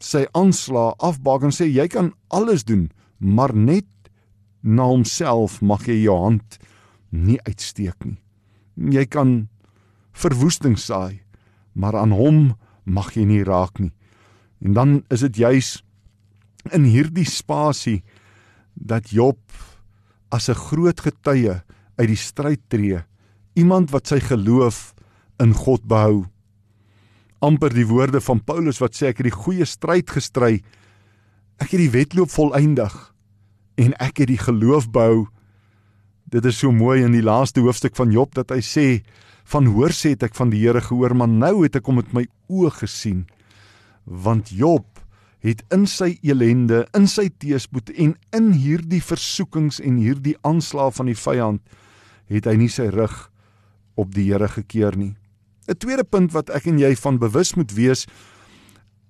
Sy 0.00 0.24
aansla 0.36 0.92
afbaken 1.04 1.52
sê 1.52 1.68
jy 1.68 1.88
kan 1.92 2.12
alles 2.32 2.64
doen, 2.64 2.88
maar 3.18 3.54
net 3.54 3.88
na 4.62 4.88
homself 4.88 5.60
mag 5.60 5.86
jy 5.88 6.02
jou 6.04 6.16
hand 6.22 6.58
nie 7.10 7.38
uitsteek 7.46 8.04
nie. 8.04 8.18
Jy 8.78 9.04
kan 9.10 9.48
verwoesting 10.18 10.76
saai, 10.78 11.20
maar 11.78 11.96
aan 11.96 12.12
hom 12.12 12.56
mag 12.84 13.12
jy 13.14 13.24
nie 13.28 13.44
raak 13.46 13.78
nie. 13.78 13.92
En 14.64 14.74
dan 14.74 14.96
is 15.14 15.22
dit 15.22 15.36
juis 15.44 15.68
in 16.74 16.88
hierdie 16.90 17.28
spasie 17.28 18.02
dat 18.74 19.14
Job 19.14 19.38
as 20.34 20.48
'n 20.50 20.58
groot 20.58 21.00
getuie 21.00 21.62
uit 21.98 22.08
die 22.08 22.16
stryd 22.16 22.60
tree, 22.68 23.04
iemand 23.54 23.90
wat 23.90 24.06
sy 24.06 24.20
geloof 24.20 24.94
in 25.38 25.54
God 25.54 25.86
behou. 25.86 26.26
amper 27.40 27.70
die 27.74 27.86
woorde 27.86 28.20
van 28.20 28.40
Paulus 28.42 28.80
wat 28.82 28.96
sê 28.98 29.12
ek 29.12 29.22
het 29.22 29.30
die 29.30 29.36
goeie 29.36 29.66
stryd 29.68 30.10
gestry. 30.10 30.62
Ek 31.62 31.70
het 31.70 31.80
die 31.80 31.92
wedloop 31.94 32.30
volëindig 32.30 32.94
en 33.78 33.94
ek 34.02 34.24
het 34.24 34.30
die 34.32 34.40
geloof 34.42 34.88
behou. 34.90 35.28
Dit 36.26 36.44
is 36.44 36.58
so 36.58 36.72
mooi 36.74 37.04
in 37.04 37.14
die 37.14 37.24
laaste 37.24 37.62
hoofstuk 37.62 37.96
van 37.96 38.12
Job 38.12 38.34
dat 38.34 38.50
hy 38.50 38.60
sê 38.64 38.86
van 39.48 39.68
hoorsê 39.72 40.12
het 40.12 40.26
ek 40.28 40.36
van 40.36 40.52
die 40.52 40.60
Here 40.60 40.80
gehoor, 40.84 41.14
maar 41.16 41.30
nou 41.30 41.62
het 41.62 41.78
ek 41.78 41.86
hom 41.88 42.00
met 42.02 42.12
my 42.12 42.26
oë 42.52 42.72
gesien. 42.82 43.24
Want 44.04 44.52
Job 44.52 44.84
het 45.44 45.62
in 45.72 45.86
sy 45.88 46.16
elende, 46.26 46.82
in 46.96 47.06
sy 47.08 47.28
teëspoed 47.30 47.92
en 47.96 48.16
in 48.34 48.50
hierdie 48.58 49.00
versoekings 49.04 49.78
en 49.80 50.00
hierdie 50.02 50.36
aanslae 50.46 50.90
van 50.92 51.08
die 51.08 51.16
vyand 51.16 51.78
het 52.28 52.48
hy 52.50 52.56
nie 52.60 52.72
sy 52.72 52.90
rug 52.92 53.14
op 53.98 54.12
die 54.14 54.26
Here 54.28 54.48
gekeer 54.48 54.98
nie. 54.98 55.14
'n 55.68 55.76
Tweede 55.76 56.04
punt 56.04 56.32
wat 56.32 56.50
ek 56.50 56.66
en 56.66 56.78
jy 56.78 56.94
van 56.96 57.18
bewus 57.18 57.54
moet 57.56 57.72
wees 57.72 58.06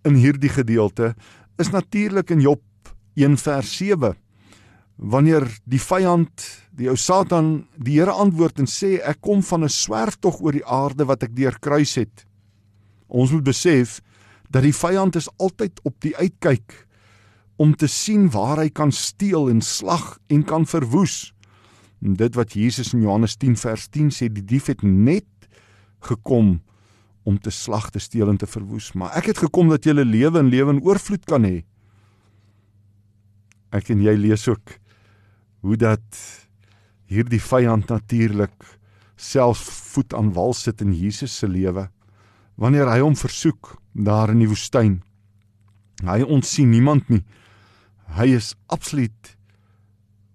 in 0.05 0.15
hierdie 0.15 0.51
gedeelte 0.51 1.15
is 1.59 1.71
natuurlik 1.71 2.31
in 2.31 2.41
Job 2.41 2.63
1 3.15 3.37
vers 3.37 3.71
7 3.79 4.15
Wanneer 4.99 5.47
die 5.63 5.79
vyand, 5.79 6.43
die 6.75 6.89
ou 6.91 6.97
Satan, 6.99 7.69
die 7.79 8.01
Here 8.01 8.17
antwoord 8.19 8.59
en 8.59 8.67
sê 8.67 8.99
ek 8.99 9.21
kom 9.23 9.43
van 9.47 9.63
'n 9.65 9.71
swerftog 9.71 10.41
oor 10.43 10.53
die 10.53 10.67
aarde 10.67 11.07
wat 11.07 11.23
ek 11.23 11.37
deur 11.37 11.55
kruis 11.59 11.95
het. 11.95 12.27
Ons 13.07 13.31
moet 13.31 13.45
besef 13.45 14.01
dat 14.51 14.63
die 14.63 14.75
vyand 14.75 15.17
is 15.17 15.29
altyd 15.39 15.81
op 15.85 15.95
die 16.01 16.17
uitkyk 16.17 16.89
om 17.57 17.75
te 17.75 17.87
sien 17.87 18.29
waar 18.31 18.59
hy 18.59 18.69
kan 18.71 18.93
steel 18.93 19.49
en 19.51 19.61
slag 19.61 20.19
en 20.29 20.43
kan 20.43 20.67
verwoes. 20.67 21.33
En 22.03 22.15
dit 22.15 22.35
wat 22.35 22.55
Jesus 22.55 22.93
in 22.95 23.03
Johannes 23.03 23.37
10 23.37 23.57
vers 23.57 23.89
10 23.89 24.11
sê, 24.11 24.29
die 24.31 24.45
dief 24.45 24.67
het 24.67 24.83
net 24.83 25.27
gekom 26.01 26.61
om 27.27 27.39
te 27.39 27.51
slag, 27.51 27.91
te 27.91 27.99
steel 27.99 28.31
en 28.31 28.39
te 28.39 28.47
verwoes, 28.47 28.95
maar 28.95 29.13
ek 29.19 29.33
het 29.33 29.39
gekom 29.39 29.69
dat 29.69 29.85
jy 29.85 29.93
lewe 29.93 30.39
en 30.39 30.51
lewe 30.51 30.77
in 30.77 30.83
oorvloed 30.83 31.27
kan 31.29 31.45
hê. 31.45 31.65
Ek 33.75 33.91
en 33.91 34.01
jy 34.01 34.15
lees 34.17 34.47
ook 34.49 34.79
hoe 35.61 35.77
dat 35.77 36.21
hierdie 37.09 37.41
vyand 37.43 37.89
natuurlik 37.89 38.55
self 39.19 39.59
voet 39.93 40.15
aan 40.15 40.33
wal 40.37 40.55
sit 40.55 40.83
in 40.85 40.93
Jesus 40.95 41.35
se 41.39 41.49
lewe 41.49 41.89
wanneer 42.59 42.91
hy 42.91 43.01
hom 43.03 43.15
versoek 43.19 43.77
daar 43.95 44.31
in 44.33 44.43
die 44.43 44.51
woestyn. 44.51 44.99
Hy 46.03 46.23
ontsien 46.27 46.71
niemand 46.71 47.09
nie. 47.11 47.23
Hy 48.19 48.35
is 48.35 48.55
absoluut 48.67 49.35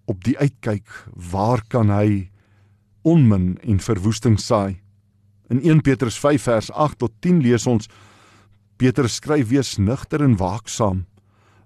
op 0.08 0.24
die 0.24 0.36
uitkyk 0.40 0.88
waar 1.16 1.64
kan 1.68 1.92
hy 1.92 2.30
onmin 3.04 3.58
en 3.64 3.80
verwoesting 3.84 4.40
saai. 4.40 4.80
In 5.52 5.60
1 5.64 5.84
Petrus 5.84 6.16
5 6.20 6.48
vers 6.48 6.72
8 6.72 7.00
tot 7.04 7.16
10 7.24 7.42
lees 7.44 7.68
ons 7.68 7.90
Petrus 8.80 9.20
skryf 9.20 9.52
wees 9.52 9.76
nugter 9.78 10.24
en 10.24 10.38
waaksaam 10.40 11.04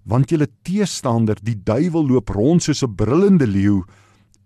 want 0.07 0.31
julle 0.31 0.47
teestander 0.63 1.39
die 1.43 1.57
duiwel 1.67 2.07
loop 2.07 2.31
rond 2.35 2.63
soos 2.63 2.83
'n 2.83 2.95
brullende 2.95 3.47
leeu 3.47 3.83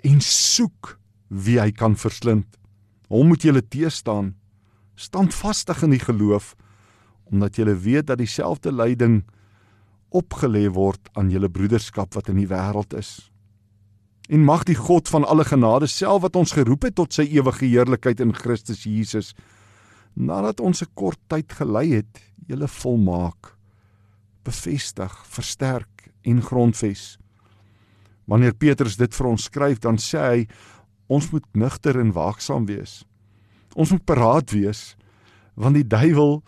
en 0.03 0.21
soek 0.21 0.97
wie 1.29 1.59
hy 1.59 1.71
kan 1.71 1.95
verslind. 1.95 2.57
Hom 3.07 3.27
moet 3.27 3.43
julle 3.43 3.61
teestaan 3.61 4.35
standvastig 4.95 5.83
in 5.83 5.91
die 5.91 6.03
geloof 6.03 6.55
omdat 7.31 7.55
julle 7.55 7.75
weet 7.75 8.07
dat 8.07 8.17
dieselfde 8.17 8.71
lyding 8.71 9.23
opgelê 10.09 10.67
word 10.67 10.99
aan 11.13 11.29
julle 11.31 11.49
broederskap 11.49 12.13
wat 12.13 12.27
in 12.27 12.41
die 12.41 12.49
wêreld 12.49 12.93
is. 12.93 13.31
En 14.29 14.43
mag 14.43 14.65
die 14.67 14.75
God 14.75 15.07
van 15.07 15.23
alle 15.23 15.45
genade 15.47 15.87
self 15.87 16.21
wat 16.21 16.35
ons 16.35 16.51
geroep 16.51 16.83
het 16.83 16.95
tot 16.95 17.13
sy 17.13 17.23
ewige 17.31 17.65
heerlikheid 17.65 18.19
in 18.19 18.35
Christus 18.35 18.83
Jesus 18.83 19.33
nadat 20.13 20.59
ons 20.59 20.81
'n 20.83 20.91
kort 20.93 21.19
tyd 21.27 21.51
gelei 21.51 21.95
het, 21.95 22.19
julle 22.47 22.67
volmaak, 22.67 23.55
bevestig, 24.43 25.13
versterk 25.25 26.11
en 26.21 26.41
grondves. 26.41 27.17
Wanneer 28.25 28.53
Petrus 28.53 28.97
dit 28.97 29.13
vir 29.15 29.27
ons 29.27 29.43
skryf, 29.49 29.81
dan 29.83 29.97
sê 29.97 30.21
hy 30.21 30.47
ons 31.11 31.27
moet 31.33 31.45
nugter 31.57 31.99
en 31.99 32.13
waaksaam 32.15 32.65
wees. 32.69 33.01
Ons 33.75 33.91
moet 33.91 34.05
paraat 34.05 34.51
wees 34.55 34.95
want 35.59 35.75
die 35.75 35.87
duiwel 35.87 36.39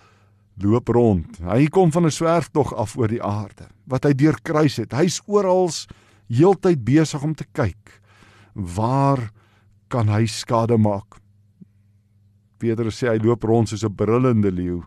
loop 0.64 0.90
rond. 0.96 1.40
Hy 1.44 1.68
kom 1.68 1.92
van 1.92 2.06
'n 2.06 2.12
swerftog 2.12 2.74
af 2.74 2.96
oor 2.98 3.08
die 3.08 3.24
aarde 3.24 3.68
wat 3.86 4.06
hy 4.06 4.14
deurkruis 4.14 4.78
het. 4.78 4.94
Hy's 4.94 5.22
oral 5.26 5.70
heeltyd 6.30 6.84
besig 6.86 7.24
om 7.24 7.36
te 7.36 7.46
kyk 7.52 8.02
waar 8.54 9.32
kan 9.90 10.08
hy 10.08 10.26
skade 10.26 10.78
maak. 10.78 11.20
Petrus 12.58 13.04
sê 13.04 13.12
hy 13.12 13.20
loop 13.20 13.44
rond 13.44 13.70
soos 13.70 13.84
'n 13.84 13.96
brullende 13.96 14.52
leeu 14.52 14.84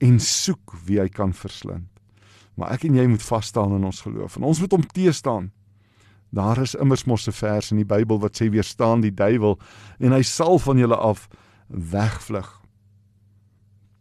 en 0.00 0.18
soek 0.18 0.74
wie 0.86 1.00
hy 1.00 1.08
kan 1.08 1.32
verslind. 1.32 1.91
Maar 2.54 2.76
ek 2.76 2.84
en 2.88 2.94
jy 2.94 3.06
moet 3.08 3.22
vas 3.22 3.46
staan 3.46 3.74
in 3.76 3.84
ons 3.84 4.00
geloof 4.04 4.36
en 4.36 4.48
ons 4.48 4.60
moet 4.60 4.72
hom 4.72 4.86
teëstaan. 4.86 5.50
Daar 6.32 6.60
is 6.62 6.74
immers 6.74 7.04
mos 7.04 7.28
'n 7.28 7.32
vers 7.32 7.70
in 7.70 7.76
die 7.76 7.88
Bybel 7.88 8.20
wat 8.20 8.36
sê 8.40 8.48
weerstaan 8.50 9.00
die 9.00 9.14
duiwel 9.14 9.58
en 9.98 10.12
hy 10.12 10.22
sal 10.22 10.58
van 10.58 10.78
julle 10.78 10.96
af 10.96 11.28
wegvlug. 11.68 12.60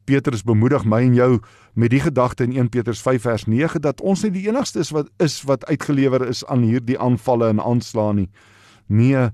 Petrus 0.03 0.43
bemoedig 0.43 0.85
my 0.85 1.01
en 1.01 1.13
jou 1.13 1.39
met 1.73 1.89
die 1.89 1.99
gedagte 1.99 2.43
in 2.43 2.55
1 2.57 2.69
Petrus 2.69 3.01
5 3.01 3.21
vers 3.21 3.45
9 3.45 3.81
dat 3.81 4.01
ons 4.01 4.23
nie 4.23 4.31
die 4.31 4.47
enigste 4.47 4.79
is 4.79 4.91
wat 4.91 5.09
is 5.19 5.41
wat 5.47 5.65
uitgelewer 5.65 6.27
is 6.27 6.45
aan 6.45 6.61
hierdie 6.61 6.99
aanvalle 6.99 7.49
en 7.49 7.61
aanslae 7.63 8.13
nie. 8.13 8.29
Nee, 8.87 9.29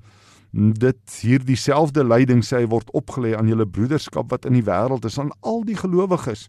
dit 0.58 1.20
hierdie 1.22 1.58
selfde 1.58 2.04
lyding 2.04 2.44
sê 2.46 2.64
word 2.70 2.92
opgelê 2.98 3.36
aan 3.38 3.48
julle 3.48 3.66
broederskap 3.66 4.32
wat 4.32 4.46
in 4.46 4.54
die 4.54 4.66
wêreld 4.66 5.06
is 5.06 5.20
aan 5.20 5.32
al 5.42 5.64
die 5.66 5.78
gelowiges. 5.78 6.48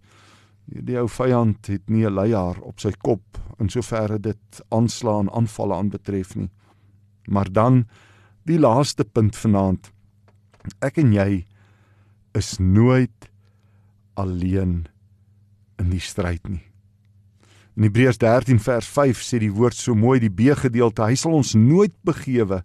Die 0.69 0.99
ou 1.01 1.09
vyand 1.09 1.67
het 1.67 1.89
nie 1.89 2.05
'n 2.05 2.15
leier 2.15 2.61
op 2.61 2.81
sy 2.81 2.93
kop 2.93 3.39
in 3.59 3.69
soverre 3.69 4.19
dit 4.19 4.63
aanslaan 4.69 5.31
aanvalle 5.31 5.75
aanbetref 5.75 6.37
nie. 6.37 6.51
Maar 7.27 7.53
dan 7.53 7.87
die 8.45 8.59
laaste 8.59 9.05
punt 9.05 9.37
vanaand. 9.37 9.91
Ek 10.81 10.99
en 10.99 11.13
jy 11.13 11.47
is 12.35 12.59
nooit 12.59 13.31
alleen 14.15 14.87
in 15.79 15.91
die 15.91 16.01
stryd 16.01 16.49
nie. 16.49 16.63
In 17.79 17.83
Hebreërs 17.87 18.19
13 18.19 18.59
vers 18.59 18.87
5 18.87 19.21
sê 19.23 19.39
die 19.39 19.53
woord 19.55 19.77
so 19.79 19.95
mooi 19.95 20.19
die 20.19 20.33
B 20.33 20.55
gedeelte, 20.59 21.05
hy 21.07 21.15
sal 21.15 21.37
ons 21.39 21.55
nooit 21.55 21.95
begewe 22.03 22.65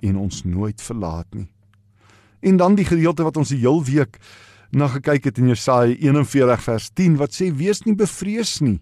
en 0.00 0.16
ons 0.16 0.44
nooit 0.44 0.80
verlaat 0.80 1.28
nie. 1.34 1.50
En 2.40 2.56
dan 2.56 2.74
die 2.74 2.86
gedeelte 2.88 3.24
wat 3.24 3.36
ons 3.36 3.52
die 3.52 3.60
heel 3.60 3.82
week 3.84 4.18
na 4.74 4.88
gekyk 4.90 5.30
het 5.30 5.38
in 5.38 5.52
Jesaja 5.52 5.94
41 5.94 6.62
vers 6.64 6.90
10 6.90 7.18
wat 7.20 7.34
sê 7.36 7.50
wees 7.54 7.84
nie 7.86 7.96
bevrees 7.98 8.58
nie 8.64 8.80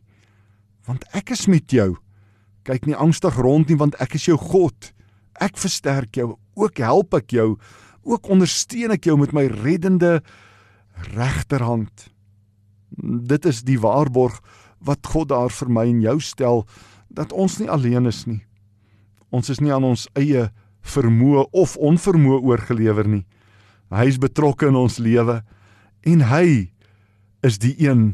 want 0.88 1.04
ek 1.14 1.30
is 1.34 1.46
met 1.46 1.70
jou. 1.70 1.94
Kyk 2.66 2.88
nie 2.88 2.98
angstig 2.98 3.36
rond 3.38 3.70
nie 3.70 3.78
want 3.78 3.94
ek 4.02 4.16
is 4.18 4.26
jou 4.26 4.36
God. 4.38 4.92
Ek 5.42 5.58
versterk 5.58 6.18
jou, 6.18 6.34
ook 6.58 6.80
help 6.82 7.14
ek 7.18 7.34
jou, 7.34 7.54
ook 8.02 8.30
ondersteun 8.30 8.94
ek 8.94 9.06
jou 9.06 9.16
met 9.20 9.34
my 9.34 9.46
reddende 9.62 10.20
regterhand. 11.14 12.08
Dit 12.98 13.46
is 13.48 13.62
die 13.66 13.78
waarborg 13.80 14.40
wat 14.82 15.06
God 15.06 15.30
daar 15.30 15.54
vir 15.54 15.70
my 15.70 15.86
en 15.88 16.02
jou 16.02 16.18
stel 16.20 16.64
dat 17.12 17.32
ons 17.32 17.58
nie 17.60 17.70
alleen 17.70 18.08
is 18.10 18.24
nie. 18.26 18.42
Ons 19.32 19.52
is 19.52 19.62
nie 19.62 19.72
aan 19.72 19.86
ons 19.86 20.08
eie 20.18 20.48
vermoë 20.82 21.46
of 21.56 21.76
onvermoë 21.78 22.42
oorgelewer 22.42 23.08
nie. 23.08 23.24
Hy 23.92 24.08
is 24.08 24.20
betrokke 24.20 24.68
in 24.68 24.76
ons 24.76 24.98
lewe 24.98 25.42
en 26.06 26.26
hy 26.30 26.72
is 27.42 27.58
die 27.62 27.74
een 27.82 28.12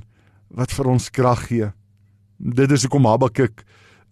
wat 0.48 0.72
vir 0.72 0.88
ons 0.88 1.10
krag 1.12 1.48
gee. 1.48 1.70
Dit 2.38 2.72
is 2.72 2.86
hoekom 2.86 3.08
Habakuk 3.08 3.64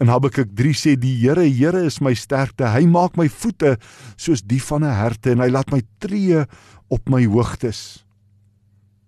in 0.03 0.11
Habakuk 0.13 0.51
3 0.57 0.75
sê 0.77 0.95
die 1.01 1.15
Here, 1.23 1.47
Here 1.49 1.81
is 1.87 2.01
my 2.05 2.13
sterkte. 2.17 2.69
Hy 2.69 2.85
maak 2.91 3.17
my 3.17 3.29
voete 3.33 3.77
soos 4.21 4.43
die 4.45 4.61
van 4.61 4.85
'n 4.85 4.93
herte 4.93 5.33
en 5.33 5.41
hy 5.41 5.49
laat 5.49 5.73
my 5.73 5.81
tree 6.01 6.45
op 6.91 7.09
my 7.09 7.25
hoogtes. 7.25 8.05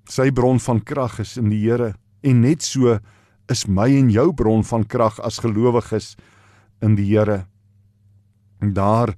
Sy 0.08 0.30
bron 0.30 0.58
van 0.58 0.80
krag 0.80 1.20
is 1.20 1.36
in 1.36 1.50
die 1.50 1.60
Here 1.60 1.94
en 2.22 2.40
net 2.40 2.62
so 2.62 2.98
is 3.48 3.66
my 3.66 3.88
en 3.88 4.10
jou 4.10 4.32
bron 4.32 4.64
van 4.64 4.84
krag 4.84 5.20
as 5.20 5.38
gelowiges 5.38 6.16
in 6.80 6.96
die 6.96 7.04
Here. 7.04 7.46
Daar 8.60 9.14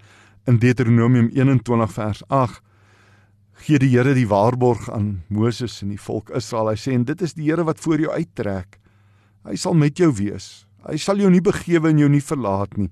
in 0.46 0.58
Deuteronomium 0.58 1.30
21 1.32 1.92
vers 1.92 2.22
8 2.28 2.60
gee 3.60 3.80
die 3.80 3.90
Here 3.92 4.14
die 4.16 4.28
waarborg 4.28 4.88
aan 4.92 5.22
Moses 5.28 5.80
en 5.84 5.92
die 5.92 6.00
volk 6.00 6.30
Israel. 6.36 6.72
Hy 6.72 6.78
sê 6.80 6.94
en 6.96 7.04
dit 7.08 7.22
is 7.22 7.34
die 7.36 7.48
Here 7.48 7.64
wat 7.68 7.80
voor 7.82 8.00
jou 8.00 8.12
uittrek. 8.12 8.78
Hy 9.44 9.56
sal 9.56 9.76
met 9.76 10.00
jou 10.00 10.10
wees. 10.16 10.64
Hy 10.86 10.96
sal 11.00 11.20
jou 11.20 11.30
nie 11.32 11.42
begewe 11.44 11.90
en 11.90 12.00
jou 12.00 12.08
nie 12.08 12.24
verlaat 12.24 12.76
nie. 12.80 12.90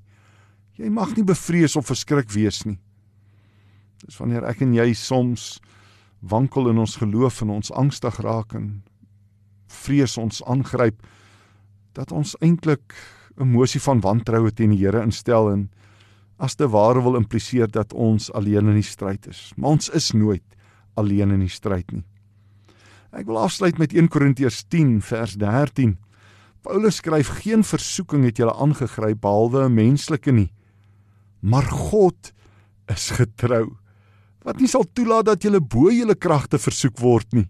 Jy 0.78 0.90
mag 0.94 1.14
nie 1.16 1.24
bevrees 1.26 1.76
of 1.76 1.88
verskrik 1.88 2.30
wees 2.34 2.62
nie. 2.68 2.78
Dis 4.04 4.18
wanneer 4.20 4.46
ek 4.46 4.62
en 4.62 4.76
jy 4.76 4.92
soms 4.94 5.56
wankel 6.20 6.70
in 6.70 6.78
ons 6.78 6.98
geloof 7.00 7.42
en 7.42 7.56
ons 7.58 7.72
angstig 7.78 8.20
raak 8.22 8.54
en 8.58 8.68
vrees 9.68 10.16
ons 10.20 10.42
aangryp 10.46 11.00
dat 11.98 12.12
ons 12.12 12.36
eintlik 12.42 12.94
'n 13.38 13.42
emosie 13.42 13.80
van 13.80 14.00
wantroue 14.00 14.50
teen 14.50 14.70
die 14.70 14.84
Here 14.84 15.02
instel 15.02 15.50
en 15.52 15.70
as 16.38 16.54
te 16.54 16.68
ware 16.68 17.02
wil 17.02 17.16
impliseer 17.16 17.70
dat 17.70 17.92
ons 17.92 18.32
alleen 18.32 18.68
in 18.68 18.74
die 18.74 18.82
stryd 18.82 19.26
is. 19.26 19.52
Maar 19.56 19.70
ons 19.70 19.88
is 19.88 20.12
nooit 20.12 20.57
alleen 20.98 21.32
in 21.34 21.44
die 21.46 21.52
stryd 21.52 21.92
nie. 21.94 22.04
Ek 23.16 23.24
wil 23.28 23.38
afsluit 23.40 23.78
met 23.80 23.94
1 23.96 24.10
Korintiërs 24.12 24.64
10 24.68 24.98
vers 25.06 25.38
13. 25.40 25.96
Paulus 26.66 26.98
skryf 27.00 27.30
geen 27.40 27.62
versoeking 27.64 28.26
het 28.28 28.40
julle 28.42 28.52
aangegryp 28.52 29.22
behalwe 29.22 29.64
'n 29.68 29.74
menslike 29.74 30.32
nie. 30.32 30.50
Maar 31.40 31.64
God 31.64 32.32
is 32.88 33.10
getrou 33.10 33.78
wat 34.44 34.60
nie 34.60 34.68
sal 34.68 34.84
toelaat 34.92 35.26
dat 35.28 35.42
julle 35.42 35.60
bo 35.60 35.90
julle 35.92 36.14
kragte 36.14 36.58
versoek 36.58 36.98
word 36.98 37.32
nie. 37.32 37.48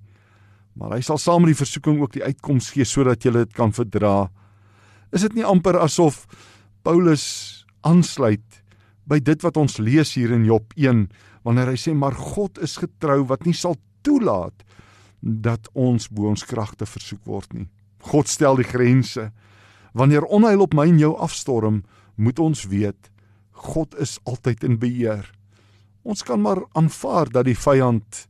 Maar 0.75 0.97
hy 0.97 1.01
sal 1.01 1.19
saam 1.19 1.43
met 1.43 1.55
die 1.55 1.63
versoeking 1.65 2.01
ook 2.01 2.13
die 2.13 2.25
uitkoms 2.25 2.71
gee 2.75 2.85
sodat 2.85 3.23
julle 3.23 3.45
dit 3.45 3.55
kan 3.55 3.73
verdra. 3.73 4.31
Is 5.13 5.23
dit 5.27 5.35
nie 5.35 5.47
amper 5.47 5.79
asof 5.79 6.27
Paulus 6.83 7.67
aansluit 7.87 8.63
by 9.09 9.19
dit 9.25 9.43
wat 9.43 9.57
ons 9.57 9.79
lees 9.79 10.15
hier 10.15 10.33
in 10.35 10.45
Job 10.45 10.73
1 10.77 11.09
wanneer 11.43 11.73
hy 11.73 11.77
sê 11.77 11.95
maar 11.95 12.15
God 12.15 12.59
is 12.59 12.77
getrou 12.77 13.25
wat 13.29 13.47
nie 13.47 13.55
sal 13.55 13.77
toelaat 14.03 14.65
dat 15.21 15.69
ons 15.75 16.09
bo 16.09 16.29
ons 16.31 16.47
kragte 16.47 16.87
versoek 16.87 17.25
word 17.27 17.53
nie. 17.55 17.69
God 18.11 18.29
stel 18.29 18.57
die 18.57 18.67
grense. 18.69 19.31
Wanneer 19.93 20.27
onheil 20.31 20.63
op 20.63 20.75
my 20.75 20.87
en 20.87 21.01
jou 21.01 21.15
afstorm, 21.19 21.83
moet 22.17 22.39
ons 22.39 22.67
weet 22.71 23.11
God 23.59 23.95
is 23.99 24.19
altyd 24.23 24.65
in 24.65 24.79
beheer. 24.79 25.27
Ons 26.07 26.23
kan 26.23 26.41
maar 26.41 26.63
aanvaar 26.79 27.31
dat 27.35 27.49
die 27.49 27.59
vyand 27.59 28.27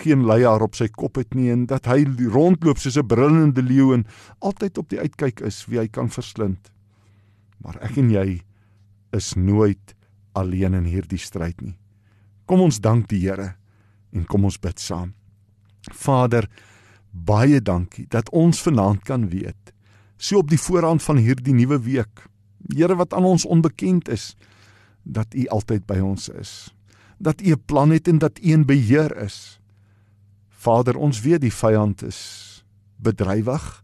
geen 0.00 0.24
leier 0.24 0.62
op 0.64 0.76
sy 0.78 0.88
kop 0.88 1.18
het 1.20 1.34
nie 1.36 1.50
en 1.52 1.66
dat 1.68 1.86
hy 1.90 2.06
rondloop 2.32 2.80
soos 2.80 2.96
'n 2.96 3.06
brullende 3.06 3.62
leeu 3.62 3.92
en 3.92 4.06
altyd 4.40 4.78
op 4.78 4.88
die 4.88 5.00
uitkyk 5.00 5.40
is 5.40 5.66
wie 5.66 5.78
hy 5.78 5.88
kan 5.88 6.08
verslind. 6.08 6.72
Maar 7.60 7.76
ek 7.82 7.98
en 7.98 8.10
jy 8.10 8.40
is 9.12 9.34
nooit 9.36 9.94
alleen 10.34 10.74
in 10.74 10.84
hierdie 10.84 11.18
stryd 11.18 11.60
nie. 11.60 11.76
Kom 12.52 12.66
ons 12.66 12.82
dank 12.84 13.06
die 13.08 13.22
Here 13.22 13.54
en 14.12 14.26
kom 14.28 14.42
ons 14.44 14.58
bid 14.60 14.76
saam. 14.76 15.14
Vader, 15.96 16.44
baie 17.08 17.62
dankie 17.64 18.04
dat 18.12 18.26
ons 18.28 18.58
vanaand 18.60 19.06
kan 19.08 19.22
weet, 19.30 19.70
so 20.20 20.42
op 20.42 20.50
die 20.50 20.60
voorhand 20.60 21.00
van 21.00 21.16
hierdie 21.16 21.54
nuwe 21.56 21.78
week, 21.80 22.26
Here 22.68 22.98
wat 23.00 23.16
aan 23.16 23.24
ons 23.24 23.46
onbekend 23.48 24.10
is, 24.12 24.34
dat 25.00 25.32
U 25.32 25.46
altyd 25.56 25.86
by 25.88 25.96
ons 26.04 26.28
is. 26.28 26.68
Dat 27.16 27.40
U 27.40 27.54
'n 27.56 27.62
plan 27.64 27.88
het 27.88 28.08
en 28.08 28.18
dat 28.18 28.36
U 28.38 28.52
in 28.52 28.66
beheer 28.68 29.16
is. 29.16 29.58
Vader, 30.50 30.96
ons 30.96 31.22
weet 31.24 31.40
die 31.40 31.56
vyand 31.62 32.02
is 32.02 32.64
bedrywig, 33.00 33.82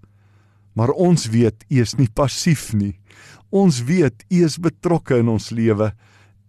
maar 0.74 0.90
ons 0.90 1.24
weet 1.32 1.64
U 1.70 1.80
is 1.80 1.96
nie 1.96 2.10
passief 2.12 2.74
nie. 2.74 3.00
Ons 3.48 3.80
weet 3.84 4.24
U 4.28 4.44
is 4.44 4.58
betrokke 4.58 5.16
in 5.16 5.28
ons 5.28 5.50
lewe 5.50 5.94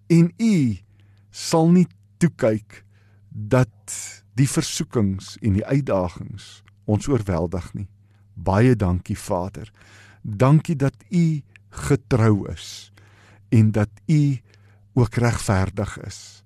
en 0.09 0.33
U 0.37 0.77
sal 1.31 1.71
nie 1.71 1.87
toekyk 2.19 2.83
dat 3.29 3.95
die 4.39 4.47
versoekings 4.49 5.35
en 5.43 5.57
die 5.57 5.65
uitdagings 5.65 6.59
ons 6.89 7.07
oorweldig 7.07 7.71
nie. 7.77 7.87
Baie 8.33 8.75
dankie 8.75 9.17
Vader. 9.17 9.71
Dankie 10.23 10.75
dat 10.79 10.95
U 11.09 11.41
getrou 11.69 12.49
is 12.51 12.91
en 13.49 13.71
dat 13.71 13.89
U 14.07 14.37
ook 14.93 15.15
regverdig 15.15 15.97
is 16.05 16.43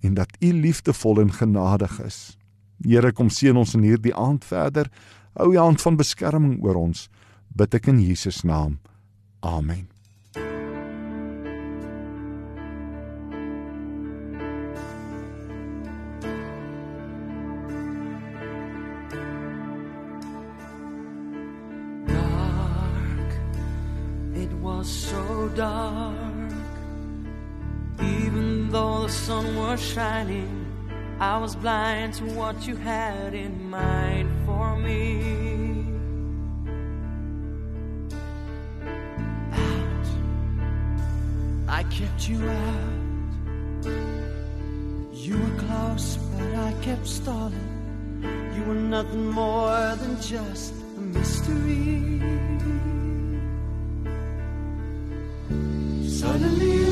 en 0.00 0.14
dat 0.14 0.36
U 0.40 0.52
liefdevol 0.52 1.20
en 1.20 1.32
genadig 1.32 2.00
is. 2.00 2.38
Here 2.80 3.12
kom 3.12 3.28
seën 3.28 3.56
ons 3.56 3.74
in 3.76 3.84
hierdie 3.84 4.14
aand 4.16 4.44
verder. 4.48 4.88
Hou 5.36 5.52
U 5.52 5.58
hand 5.60 5.82
van 5.84 6.00
beskerming 6.00 6.60
oor 6.64 6.80
ons. 6.80 7.08
Bid 7.52 7.74
ek 7.76 7.92
in 7.92 8.00
Jesus 8.00 8.42
naam. 8.46 8.78
Amen. 9.44 9.89
Blind 31.60 32.14
to 32.14 32.24
what 32.24 32.66
you 32.66 32.74
had 32.74 33.34
in 33.34 33.68
mind 33.68 34.30
for 34.46 34.76
me. 34.76 35.84
Out. 39.52 40.06
I 41.68 41.82
kept 41.84 42.28
you 42.28 42.48
out. 42.48 43.86
You 45.12 45.36
were 45.36 45.56
close, 45.66 46.16
but 46.16 46.54
I 46.54 46.72
kept 46.80 47.06
stalling. 47.06 47.70
You 48.56 48.62
were 48.64 48.74
nothing 48.74 49.28
more 49.28 49.94
than 49.96 50.20
just 50.20 50.72
a 50.96 51.00
mystery. 51.00 52.20
Suddenly 56.08 56.89